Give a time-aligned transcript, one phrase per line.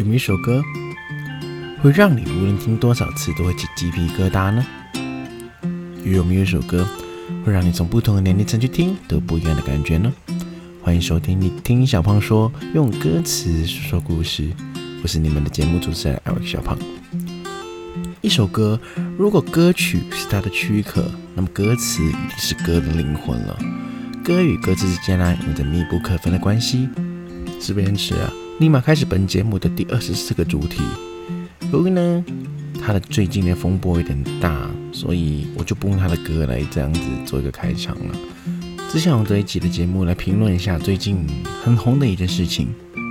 [0.00, 0.64] 有没有一首歌
[1.82, 4.66] 会让你无论听多少次都会起鸡皮疙瘩呢？
[6.02, 6.88] 又有没有一首歌
[7.44, 10.10] 会让你从不同的年龄层去听都有不一样的感觉呢？
[10.82, 14.48] 欢迎收听你听小胖说，用歌词说说故事。
[15.02, 16.78] 我是你们的节目主持人艾瑞克小胖。
[18.22, 18.80] 一首歌，
[19.18, 21.04] 如果歌曲是它的躯壳，
[21.34, 23.58] 那么歌词一定是歌的灵魂了。
[24.24, 26.88] 歌与歌词之间呢，有着密不可分的关系。
[27.60, 30.82] 事不宜迟啊，立马开始本节目的第二十四个主题。
[31.72, 32.22] 由于呢，
[32.78, 38.14] 他的最近的风波有点大，所以我就不用他的歌来这样子做一个开场了。
[38.90, 41.26] 只想用这一集的节目来评论一下最近
[41.64, 42.68] 很红的一件事情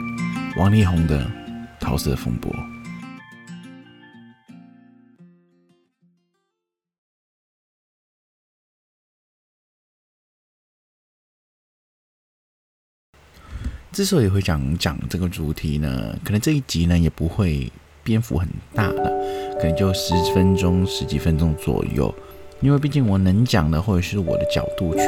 [0.55, 1.27] ——王力宏的
[1.79, 2.55] 桃色风波。
[13.91, 17.71] 之所以会讲讲这个主题呢，可能这一集呢也不会
[18.03, 19.11] 篇幅很大了，
[19.59, 22.13] 可能就十分钟、十几分钟左右。
[22.61, 25.01] 因为毕竟我能讲的，或者是我的角度去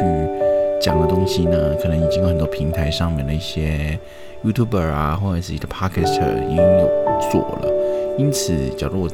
[0.81, 3.99] 讲的东西呢，可能已经有很多平台上面的一些
[4.43, 6.89] YouTuber 啊，或者是一些 Podcaster 已经有
[7.31, 8.15] 做了。
[8.17, 9.09] 因此，假如我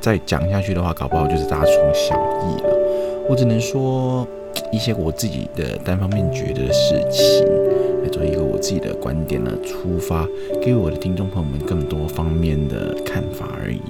[0.00, 3.26] 再讲下去的话，搞不好就是大同小异了。
[3.28, 4.26] 我只能说
[4.70, 7.71] 一些我自己的单方面觉得的事情。
[8.12, 10.28] 来做一个我自己的观点呢出发，
[10.60, 13.80] 给我的听众朋友们更多方面的看法而已。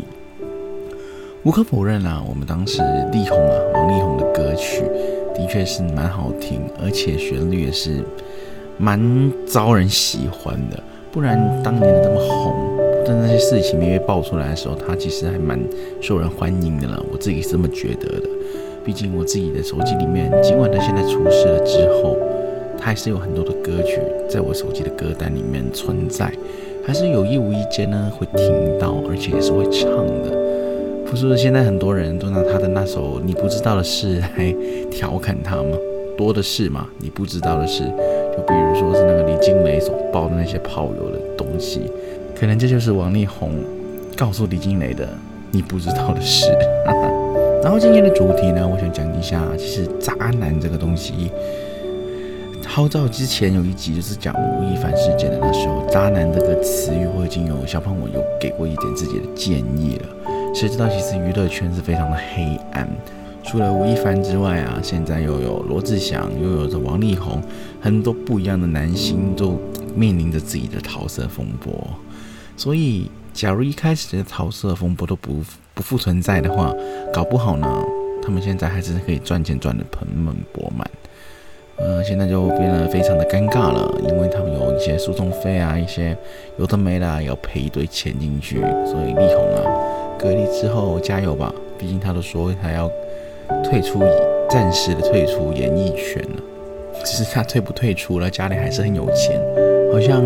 [1.42, 4.84] 无可否认啊，我们当时力宏啊，王力宏的歌曲
[5.34, 8.04] 的确是蛮好听，而且旋律也是
[8.78, 10.80] 蛮招人喜欢的。
[11.10, 12.54] 不然当年的这么红，
[13.04, 15.58] 在那些事情没被爆出来的时候，他其实还蛮
[16.00, 17.04] 受人欢迎的了。
[17.12, 18.28] 我自己是这么觉得的。
[18.84, 22.16] 毕竟我自己的手机里面，尽管他现在出事了之后。
[22.82, 26.32] 它还是有很多的歌曲在我手机的歌单里面存在，
[26.84, 29.88] 还是有意无意间呢会听到，而且也是会唱
[30.24, 30.36] 的。
[31.06, 34.52] 不是现在很多人都拿他的那首《你不知道的事》来
[34.90, 35.78] 调侃他吗？
[36.16, 41.82] 多的是嘛，你不知道的事，就比如说是那个李金雷所爆的那些炮友的东西，
[42.34, 43.52] 可能这就是王力宏
[44.16, 45.08] 告诉李金雷的
[45.52, 46.50] 你不知道的事。
[47.62, 51.30] 然后今天的主题呢，我想讲一下，其实渣男这个东西。
[52.74, 60.54] 号召之前有一集就是讲吴亦凡事件的，那时候“渣男”这个词语，我已经有小胖我有给过一点自己的建议了。
[60.54, 62.88] 谁知道其实娱乐圈是非常的黑暗，
[63.44, 67.42] 除了吴亦凡之外啊，现在又有罗志祥，又有着王力宏，
[67.78, 69.60] 很多不一样的男星都
[69.94, 71.74] 面临着自己的桃色风波。
[72.56, 75.42] 所以，假如一开始的桃色风波都不
[75.74, 76.74] 不复存在的话，
[77.12, 77.84] 搞不好呢，
[78.22, 80.90] 他们现在还是可以赚钱赚得盆满钵满。
[81.76, 86.16] 呃，现在就变得非常的尴尬了，因为他们有一些诉讼费啊，一些
[86.58, 89.62] 有的没的要赔一堆钱进去，所以力宏啊，
[90.18, 92.88] 隔离之后加油吧，毕竟他都说他要
[93.64, 94.00] 退出，
[94.48, 96.42] 暂时的退出演艺圈了。
[97.04, 99.40] 只是他退不退出了，家里还是很有钱，
[99.92, 100.22] 好像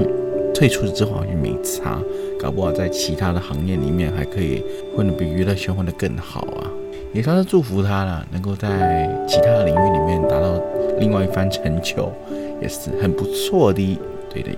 [0.53, 2.03] 退出了之后好像没差，
[2.39, 4.63] 搞不好在其他的行业里面还可以
[4.95, 6.69] 混得比娱乐圈混得更好啊。
[7.15, 10.61] 也算是祝福他了，能够在其他的领域里面达到。
[10.99, 12.13] 另外一番成就
[12.61, 13.99] 也是很不错的，
[14.33, 14.51] 对的。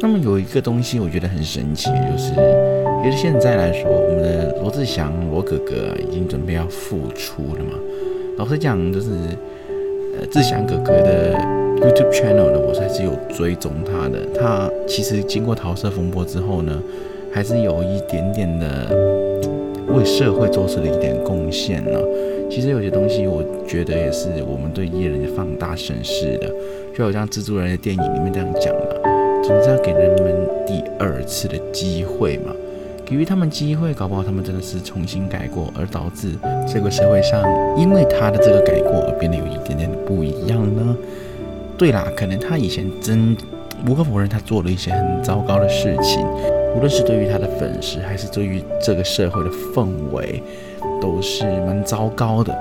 [0.00, 2.32] 那么有一个东西我觉得很神奇，就是
[3.02, 7.78] 其实现在来说，我们的罗志祥罗哥哥已经准备要复出了嘛。
[8.38, 9.10] 老实讲，就是
[10.18, 11.34] 呃志祥哥哥的
[11.80, 14.18] YouTube channel 呢，我还是有追踪他的。
[14.34, 16.82] 他其实经过桃色风波之后呢，
[17.30, 18.96] 还是有一点点的
[19.88, 21.98] 为社会做出了一点贡献呢。
[22.50, 26.52] 其实有些东西，我觉得也是我们对艺人放大审视的，
[26.92, 29.00] 就好像蜘蛛人的电影里面这样讲了，
[29.44, 30.34] 总是要给人们
[30.66, 32.52] 第二次的机会嘛，
[33.06, 36.32] 给予他们机会，搞不好他们真的是重新改过，而导致
[36.66, 37.40] 这个社会上
[37.78, 40.96] 因为他的这个改过而变得有一点点的不一样呢。
[41.78, 43.36] 对啦，可能他以前真
[43.86, 46.26] 无可否认，他做了一些很糟糕的事情，
[46.74, 50.42] 无论是对于他的粉丝，还是对于这个社会的氛围。
[51.00, 52.56] 都是蛮糟糕的，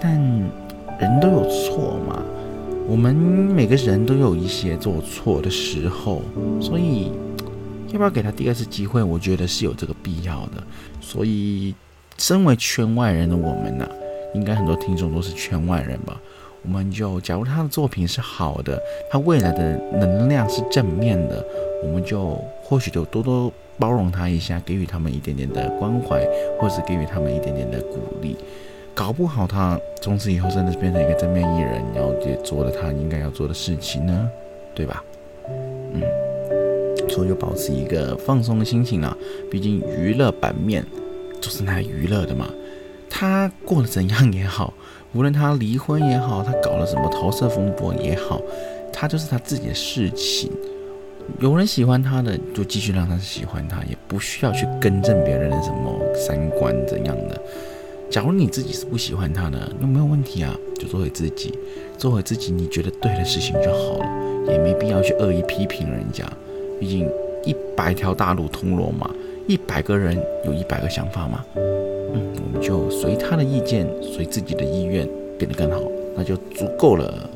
[0.00, 0.18] 但
[0.98, 2.22] 人都有错嘛，
[2.88, 6.22] 我们每个人都有一些做错的时候，
[6.60, 7.12] 所以
[7.92, 9.02] 要不要给他第二次机会？
[9.02, 10.62] 我觉得是有这个必要的。
[11.00, 11.74] 所以，
[12.18, 13.88] 身为圈外人的我们呢，
[14.34, 16.20] 应该很多听众都是圈外人吧？
[16.62, 18.80] 我们就假如他的作品是好的，
[19.10, 21.44] 他未来的能量是正面的，
[21.84, 23.52] 我们就或许就多多。
[23.78, 26.26] 包容他一下，给予他们一点点的关怀，
[26.58, 28.36] 或是给予他们一点点的鼓励。
[28.94, 34.30] 搞不好他从此以后真的是变成一个正面艺人，然后也做了他应该要做的事情呢，
[34.74, 35.04] 对吧？
[35.92, 36.02] 嗯，
[37.10, 39.14] 所以就保持一个放松的心情啊。
[39.50, 40.82] 毕竟娱乐版面
[41.42, 42.48] 就是来娱乐的嘛。
[43.10, 44.72] 他过得怎样也好，
[45.12, 48.40] 无论他离婚也好，他搞了什么桃色风波也好，
[48.92, 50.50] 他就是他自己的事情。
[51.40, 57.40] 有人喜欢他的，就继续让他喜欢他，也不需要去更正别人的什么三观怎样的。
[58.08, 61.52] 假如你自己是不喜欢他的，那没有问题啊，就做回自己，
[61.98, 66.24] 做回自己你觉得对的事情就好了，也没必要去恶意批评人家。
[66.78, 67.08] 毕竟
[67.44, 69.10] 一百条大路通罗马，
[69.46, 71.44] 一百个人有一百个想法嘛。
[71.56, 75.06] 嗯，我们就随他的意见，随自己的意愿
[75.36, 75.82] 变得更好，
[76.16, 77.28] 那就足够了。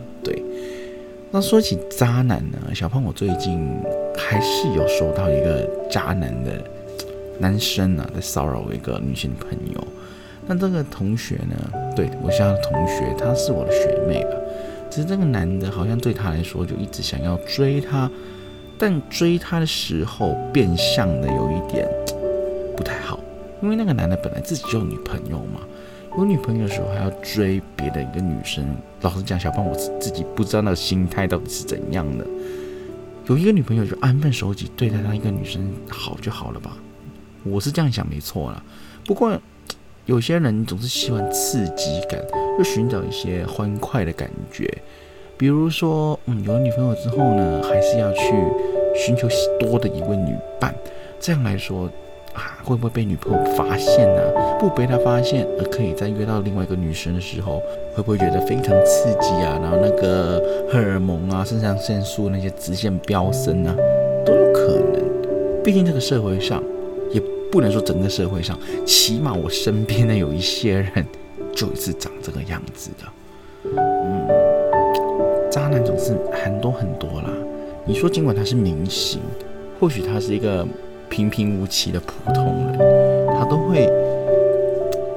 [1.32, 3.80] 那说起渣男呢，小胖我最近
[4.16, 6.60] 还是有收到一个渣男的
[7.38, 9.86] 男生啊，在骚扰我一个女性朋友。
[10.48, 11.54] 那这个同学呢？
[11.94, 14.30] 对我像同学，她是我的学妹吧。
[14.90, 18.10] 只是这个男的，好像对她来说就一直想要追她，
[18.76, 21.88] 但追她的时候变相的有一点
[22.76, 23.20] 不太好，
[23.62, 25.60] 因为那个男的本来自己就有女朋友嘛，
[26.18, 28.64] 有女朋友的时候还要追别的一个女生。
[29.02, 32.26] 老实讲，小胖我自己不知道那个心态到底是怎样的。
[33.26, 36.76] 有一个女朋友就安分守己，对待那一个女生好就好了吧？
[37.44, 38.62] 我是这样想，没错啦。
[39.04, 39.38] 不过。
[40.06, 42.20] 有些人总是喜欢刺激感，
[42.58, 44.66] 又寻找一些欢快的感觉。
[45.36, 48.20] 比如说，嗯，有了女朋友之后呢，还是要去
[48.96, 49.28] 寻求
[49.60, 50.74] 多的一位女伴。
[51.20, 51.88] 这样来说，
[52.34, 54.22] 啊，会不会被女朋友发现呢？
[54.58, 57.62] 不被她发现，而可以再约到另外一个女生的时候，
[57.94, 59.58] 会不会觉得非常刺激啊？
[59.62, 63.74] 然后那个荷尔蒙啊、肾上腺素那些直线飙升啊，
[64.24, 65.62] 都有可能。
[65.62, 66.62] 毕竟这个社会上。
[67.12, 68.56] 也不能说整个社会上，
[68.86, 71.04] 起码我身边的有一些人，
[71.52, 73.04] 就是长这个样子的。
[73.64, 74.28] 嗯，
[75.50, 77.30] 渣男总是很多很多啦。
[77.84, 79.18] 你说尽管他是明星，
[79.80, 80.64] 或许他是一个
[81.10, 82.78] 平平无奇的普通人，
[83.36, 83.86] 他都会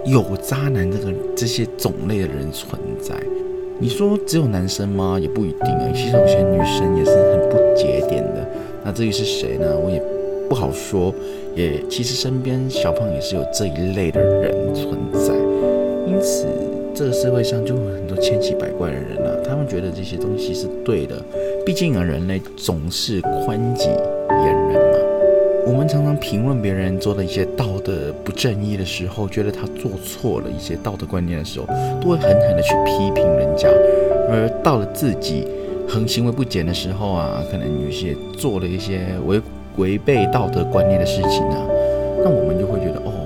[0.06, 3.16] 有渣男这个这些种类的人存在。
[3.80, 5.18] 你说只有男生吗？
[5.22, 5.92] 也不一定啊。
[5.94, 8.46] 其实有些女生也是很不节点的。
[8.84, 9.78] 那至于是谁呢？
[9.78, 10.02] 我也
[10.50, 11.14] 不好说。
[11.56, 15.36] 也其实身边小胖也是有这一类的人存在，
[16.08, 16.48] 因此
[16.96, 21.22] 这个社会上就有很多千奇百怪的人啊，他们觉得这些东西是对的，
[21.64, 23.88] 毕竟啊人类总是宽己。
[25.66, 31.68] 我们常常评论别人做的一些道德不正义的时候，觉得他做错了一些道德观念的时候，
[32.02, 33.70] 都会狠狠的去批评人家，
[34.30, 35.48] 而到了自己
[35.88, 39.42] 很行为不检的时候啊，可能有些做了一些违。
[39.78, 41.58] 违背道德观念的事情呢，
[42.24, 43.26] 那我们就会觉得哦，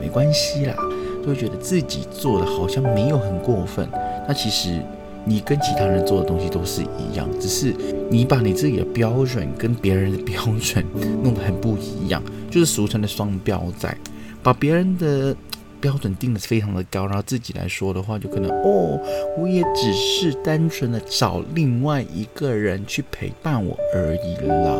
[0.00, 0.74] 没关系啦，
[1.20, 3.86] 就会觉得自己做的好像没有很过分。
[4.26, 4.80] 那其实
[5.24, 7.74] 你跟其他人做的东西都是一样，只是
[8.10, 10.84] 你把你自己的标准跟别人的标准
[11.22, 13.96] 弄得很不一样，就是俗称的双标仔，
[14.42, 15.34] 把别人的
[15.80, 19.00] 标准定得非常的高，然后自己来说的话，就可能哦，
[19.38, 24.76] 我也只是单纯的找另外一个人去陪伴我而已啦。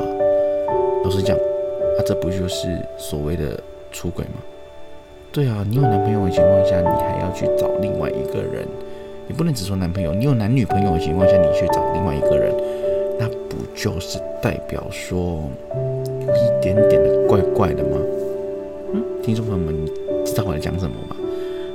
[1.04, 3.60] 老实讲，啊，这不就是所谓的
[3.90, 4.34] 出轨吗？
[5.32, 8.68] 对啊，你有男朋友的情况下，你还要去找另外一个人，
[9.28, 12.52] 你不能只说男朋友，你有男女朋友的情况下，你去找另外一个人，
[13.18, 15.42] 那不就是代表说
[16.26, 17.96] 有一点点的怪怪的吗？
[18.94, 19.90] 嗯，听众朋友们，你
[20.24, 21.16] 知道我在讲什么吗？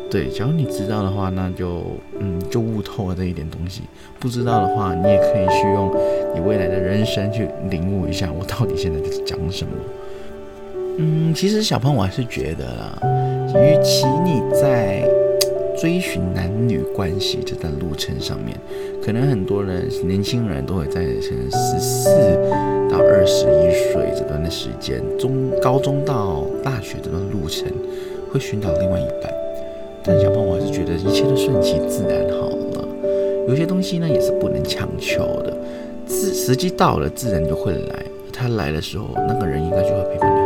[0.09, 1.81] 对，假如你知道的话，那就
[2.19, 3.81] 嗯，就悟透了这一点东西。
[4.19, 5.93] 不知道的话，你也可以去用
[6.33, 9.71] 你未来的人生去领悟一下，我到底现在在讲什么。
[10.99, 12.99] 嗯，其实小胖我还是觉得啦，
[13.55, 15.03] 与其你在
[15.79, 18.57] 追寻男女关系这段路程上面，
[19.03, 22.09] 可能很多人年轻人都会在可能十四
[22.89, 27.67] 到二十一岁这段的时间，中高中到大学这段路程，
[28.31, 29.31] 会寻找另外一半。
[30.03, 32.87] 但小胖，我还是觉得一切都顺其自然好了。
[33.47, 35.55] 有些东西呢，也是不能强求的。
[36.07, 38.05] 自时机到了，自然就会来。
[38.33, 40.36] 他来的时候，那个人应该就会陪伴。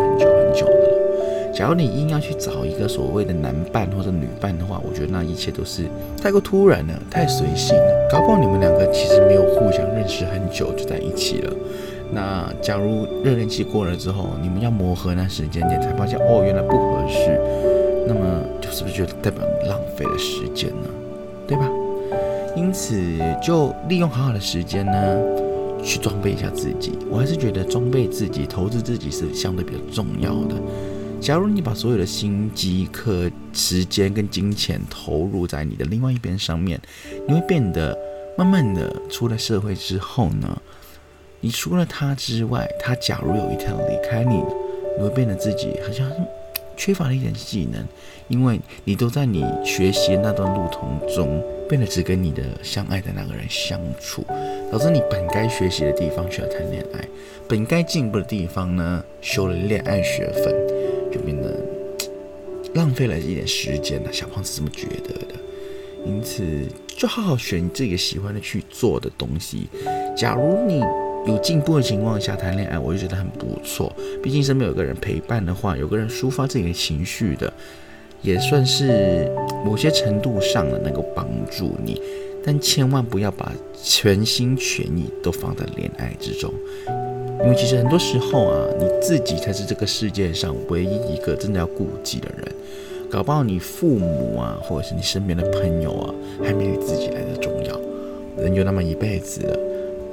[1.62, 5.84] 假如你硬要去找一个所谓的男伴或者女伴的话，我觉得那一切都是
[6.20, 8.10] 太过突然了，太随性了。
[8.12, 11.54] 搞不好你们两个其实没有互相认识很久就在一起了。
[12.12, 17.40] 那假如热恋期过了之后，你们要磨合那时间点，才发现哦，原来不合适。
[18.08, 20.90] 那么就是不是就代表你浪费了时间呢？
[21.48, 21.70] 对吧？
[22.56, 23.00] 因此
[23.40, 25.22] 就利用好好的时间呢，
[25.84, 26.98] 去装备一下自己。
[27.08, 30.56] 我还是觉得装备自己、投资自己是相对比较重要的。
[31.22, 36.82] 假如你把所有的心机、课、时间跟金钱投入在你的另外一边上面，
[37.28, 37.96] 你会变得
[38.36, 40.60] 慢慢的出了社会之后呢，
[41.40, 44.44] 你除了他之外，他假如有一天离开你，
[44.98, 46.10] 你会变得自己好像
[46.76, 47.86] 缺乏了一点技能，
[48.28, 50.80] 因为你都在你学习的那段路途
[51.14, 54.26] 中，变得只跟你的相爱的那个人相处，
[54.72, 57.08] 导致你本该学习的地方却要谈恋爱，
[57.48, 60.81] 本该进步的地方呢，修了恋爱学分，
[62.74, 64.10] 浪费了一点时间呢。
[64.12, 65.36] 小胖子这么觉得的，
[66.06, 66.44] 因此
[66.88, 69.68] 就好好选自己喜欢的去做的东西。
[70.16, 70.82] 假如你。
[71.28, 73.96] 有进步的情况下谈恋爱，我就觉得很不错。
[74.24, 77.54] 毕竟身边有个人陪伴的话，有个人抒发自己的情绪的，
[78.24, 79.32] 也算是
[79.64, 82.02] 某些程度上的能够帮助你。
[82.44, 86.52] 但千万不要把全心全意都放在恋爱之中，
[87.44, 92.48] 因为其实很多时候啊，你自己才是这个世界上唯一一个真的要顾忌的人。
[93.10, 97.78] 搞不好你父母啊，或者是你身边的朋友啊，还没你自己来的重要。
[98.38, 99.60] 人就那么一辈子了。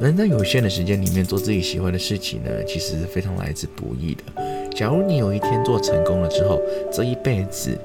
[0.00, 4.23] 人在有限的时间里面做自己喜欢的事情呢，其实是非常来之不易的。
[4.75, 6.61] 假如你有一天做成功了之后，
[6.92, 7.76] 这一辈子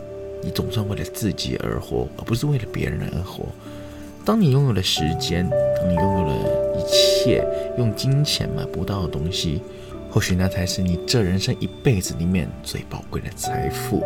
[0.41, 3.45] 你总算为了自己而活，而不是为了别人而活。
[4.25, 6.33] 当你拥有了时间，当你拥有了
[6.75, 7.12] 一切
[7.77, 9.61] 用金钱买不到的东西，
[10.09, 14.03] 或许那才是你这人生一辈子里面最宝贵的财富。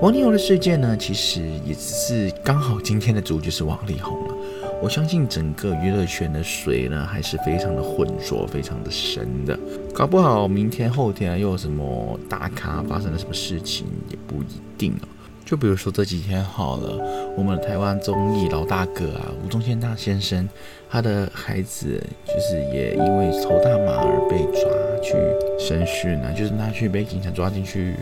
[0.00, 4.34] 王力宏的事件呢，其实也只是刚好今天的主角是王力宏了。
[4.82, 9.56] 我相信整个娱乐圈的水呢，还是非常的浑浊、非常的深的。
[9.94, 15.06] 搞不好明天、后天又有什么大咖发生了什么事情，也不一定哦。
[15.44, 16.98] 就比如说这几天好了，
[17.36, 20.48] 我们的台湾综艺老大哥啊，吴宗宪大先生，
[20.90, 24.70] 他的孩子就是也因为抽大麻而被抓
[25.02, 25.14] 去
[25.58, 27.94] 审讯啊，就是他去被警察抓进去，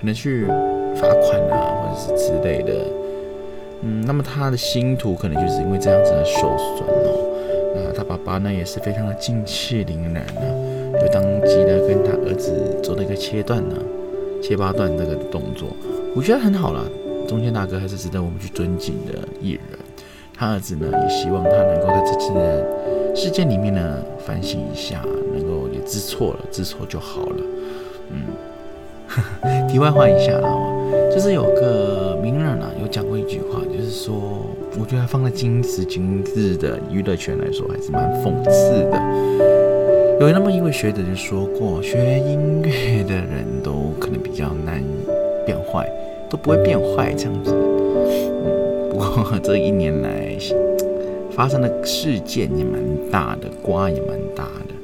[0.00, 0.46] 可能去
[0.96, 2.72] 罚款啊，或者是之类的。
[3.82, 7.24] 嗯，那么他的星途可能就是因为这样子而受损哦。
[7.74, 13.76] 那他爸爸呢也是非常的劲气凛然呢，就当即的跟他儿子做了一个切断呢，
[14.42, 15.68] 切八段这个动作，
[16.18, 16.84] 我觉得很好了。
[17.28, 19.60] 中间大哥还是值得我们去尊敬的艺人。
[20.34, 25.00] 他儿子呢也希望他能够在这次的事件里面呢反省一下，
[25.32, 27.36] 能够也知错了，知错就好了。
[28.10, 30.50] 嗯， 题外话一下啊，
[31.14, 33.60] 就是有个名人啊有讲过一句话。
[33.72, 34.44] 就是说，
[34.76, 40.18] 我觉得放在今时今日的娱乐圈来说，还是蛮讽刺的。
[40.18, 44.82] 有那么一位学者就说过，学音乐的人都可能比较难
[45.46, 45.88] 变坏，
[46.28, 47.52] 都不会变坏这样子。
[47.54, 50.36] 嗯，不过这一年来
[51.30, 52.80] 发生的事件也蛮
[53.10, 54.74] 大的，瓜也蛮大的。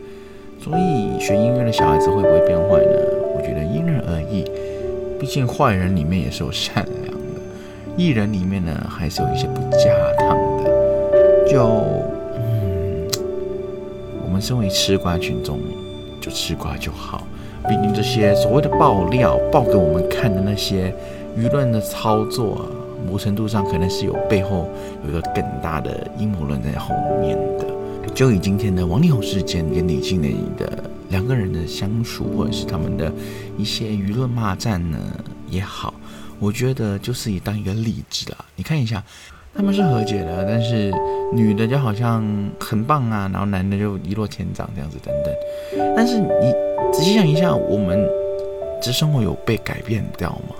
[0.60, 2.96] 所以学音乐的小孩子会不会变坏呢？
[3.36, 4.44] 我觉得因人而异。
[5.18, 7.40] 毕竟坏人里面也是有善良的。
[7.96, 10.70] 艺人里面呢，还是有一些不加糖的。
[11.46, 11.66] 就，
[12.36, 13.06] 嗯，
[14.24, 15.58] 我们身为吃瓜群众，
[16.20, 17.22] 就吃瓜就好。
[17.68, 20.92] 毕竟这些所谓的爆料、爆给我们看的那些
[21.36, 22.62] 舆论的操作啊，
[23.10, 24.68] 某程度上可能是有背后
[25.04, 27.64] 有一个更大的阴谋论在后面的。
[28.14, 33.12] 就以今天的王力宏事件跟李静蕾的两个人的相处，或者是他们的
[33.58, 34.98] 一些舆论骂战呢
[35.50, 35.92] 也好。
[36.38, 39.02] 我觉得就是以当一个例子啦，你看一下，
[39.54, 40.92] 他们是和解的，但是
[41.32, 42.22] 女的就好像
[42.60, 45.94] 很棒啊，然后男的就一落千丈这样子等等。
[45.96, 46.52] 但是你
[46.92, 48.08] 仔细想一下，我们
[48.80, 50.54] 这生活有被改变掉吗？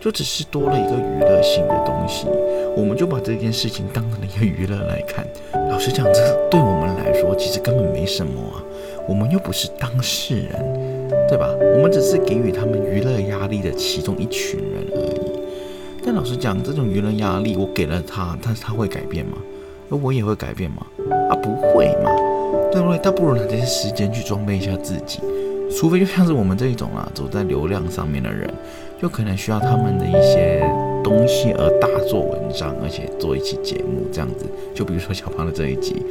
[0.00, 2.26] 就只是多了一个娱乐性的东西，
[2.76, 5.26] 我们就把这件事情当成了一个娱乐来看。
[5.70, 8.62] 老实讲，这对我们来说其实根本没什么啊，
[9.08, 11.08] 我们又不是当事人。
[11.28, 11.46] 对吧？
[11.74, 15.20] 我们只是给予他们娱乐压力的其中一群人而已。
[16.02, 19.36] 但老实讲，这种娱乐压力我给了他，他他会改变吗？
[19.90, 20.86] 而我也会改变吗？
[21.28, 22.10] 啊，不会嘛，
[22.72, 22.98] 对不对？
[22.98, 25.20] 倒不如拿这些时间去装备一下自己。
[25.76, 28.50] 除非就像是我们这一种啊，走在流量上面的人，
[29.00, 30.62] 就可能需要他们的一些
[31.02, 34.44] 东西而大做文章，而且做一期节目这样子。
[34.74, 36.02] 就比如说小胖的这一集。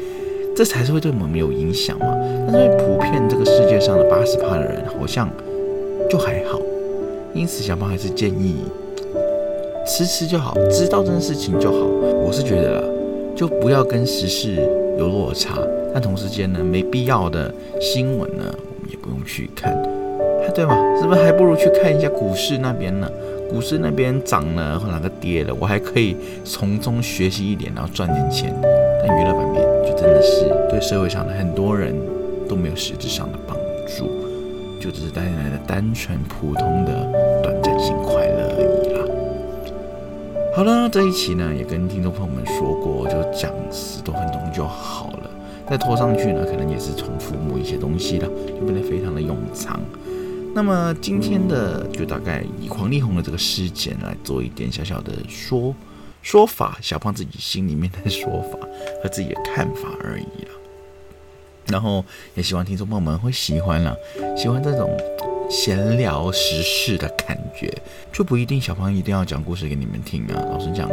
[0.56, 2.08] 这才是会对我们有影响嘛？
[2.52, 5.30] 但是普遍这个世界上的八十趴的人好像
[6.10, 6.60] 就还好，
[7.32, 8.56] 因此小胖还是建议
[9.86, 11.78] 吃吃就好，知道这件事情就好。
[11.78, 12.84] 我是觉得
[13.36, 14.56] 就不要跟时事
[14.98, 15.60] 有落差，
[15.94, 19.80] 但同时间呢，没必要的新闻呢，我们也不用去看，
[20.54, 20.76] 对吗？
[21.00, 23.10] 是不是还不如去看一下股市那边呢？
[23.50, 28.54] 股市那边涨了或哪个跌了，我还可以从中学习一点，然后赚点钱。
[28.62, 29.98] 但娱乐版面就。
[29.98, 31.92] 真的是对社会上的很多人
[32.48, 34.08] 都没有实质上的帮助，
[34.80, 36.94] 就只是带来的单纯普通的
[37.42, 39.00] 短暂性快乐而已啦。
[40.56, 45.30] 好了，这一期呢也跟听众朋友们说过，就讲十多分钟就好了。
[45.68, 48.28] 再拖上去呢，可能也是重复某一些东西了，
[48.60, 49.80] 就变得非常的冗长。
[50.58, 55.72] 那么今天的就大概以黄力宏的这个事件来做一点小小的说
[56.24, 58.58] 说法，小胖自己心里面的说法
[59.04, 60.50] 和自己的看法而已了。
[61.68, 63.96] 然后也希望听众朋友们会喜欢了，
[64.36, 64.98] 喜欢这种
[65.48, 67.72] 闲聊时事的感觉，
[68.12, 70.44] 就不一定小胖一定要讲故事给你们听啊。
[70.50, 70.90] 老实讲，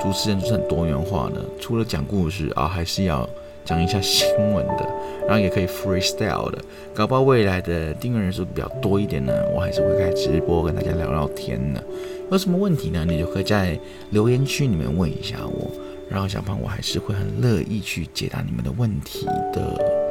[0.00, 3.28] 主持人就是很多元化的，除了讲故事啊，还是要
[3.64, 4.86] 讲一下新闻的，
[5.26, 6.58] 然后也可以 freestyle 的。
[6.94, 11.82] 搞不好未来的订阅人数比较多一点呢，我还是会开直播跟大家聊聊天的。
[12.30, 13.04] 有什么问题呢？
[13.06, 13.78] 你就可以在
[14.10, 15.70] 留言区里面问一下我，
[16.08, 20.04] 然后小胖我还是会很乐意去解答你们的问题的。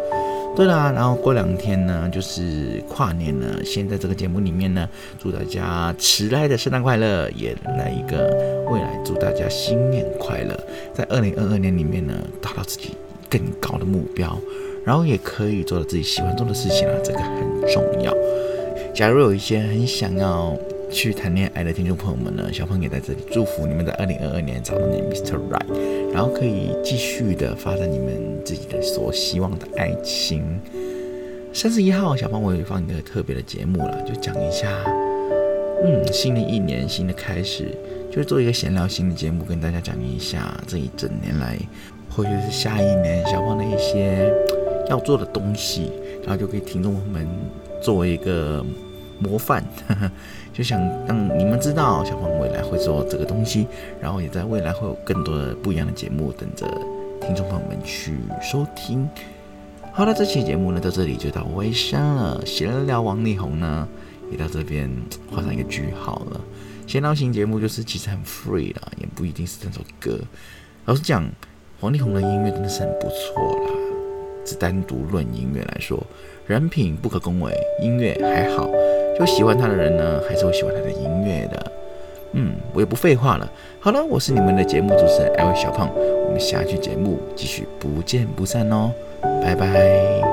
[0.56, 3.66] 对啦，然后过两天呢，就是跨年了。
[3.66, 8.30] 先在这个节目里面呢，祝大家迟来的圣诞快乐，也来一个
[8.70, 10.56] 未来祝大家新年快乐，
[10.94, 12.92] 在二零二二年里面呢，达到自己
[13.34, 14.40] 更高的目标，
[14.86, 18.14] 然后也可以做到自己喜欢做的事情啊，这个很重要。
[18.94, 20.56] 假如有一些很想要。
[20.92, 25.40] 去谈恋爱的听众朋友们呢，小胖也在这里祝福你们在二零二二年找到你 Mr.
[25.50, 30.44] Right，然后可以继续的发展你们自己的所希望的爱情。
[31.52, 34.68] 三十一号，小胖我也放一个特别的节目了，就讲一下，
[35.84, 37.76] 嗯，新的一年新的开始，
[38.12, 41.58] 就是做一个闲聊型的节目，跟大家讲一下这一整年来，
[42.16, 44.32] 或许是下一年小胖的一些
[44.90, 45.92] 要做的东西，
[46.22, 47.28] 然后就可以听众朋友们
[47.82, 48.64] 作为一个
[49.20, 49.64] 模范。
[50.54, 53.66] 就想让你们知道，小胖未来会做这个东西，
[54.00, 56.68] 然后也在未来会有更多的不一样的节目等着
[57.20, 59.10] 听众朋友们去收听。
[59.92, 63.88] 好了，这期节目呢到这里就到尾声了，闲聊王力宏呢
[64.32, 64.88] 也到这边
[65.32, 66.40] 画上一个句号了。
[66.86, 70.20] 闲聊型节目就是其实很 free 啦，也不一定是这首歌。
[70.86, 71.28] 老实讲，
[71.84, 73.74] 王力宏的音乐真的是很不错啦，
[74.46, 76.02] 只单独论音乐来说，
[76.48, 78.70] 人品不可恭维，音乐还好。
[79.20, 81.72] 就喜欢他的人呢，还是会喜欢他的音乐的。
[82.32, 83.52] 嗯，我也不废话了。
[83.82, 85.90] 好了，我是你们的节目主持人 L 小胖，
[86.26, 88.90] 我们下期节目继续不见不散哦，
[89.42, 90.33] 拜拜。